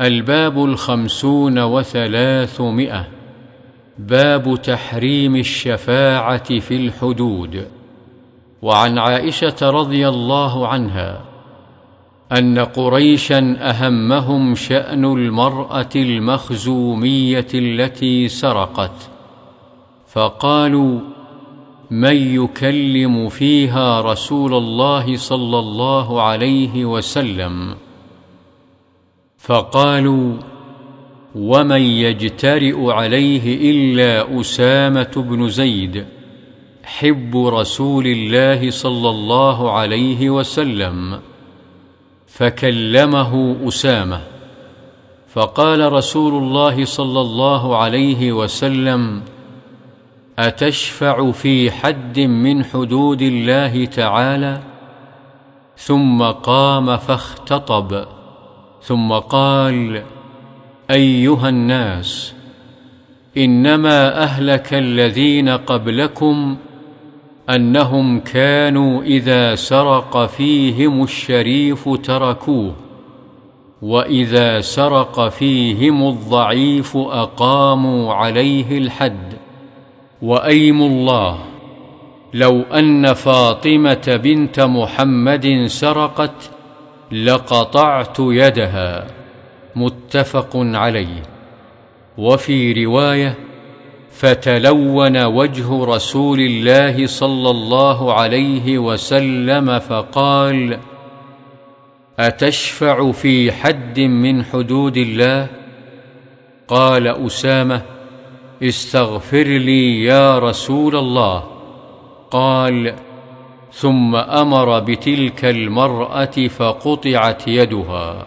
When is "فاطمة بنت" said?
83.12-84.60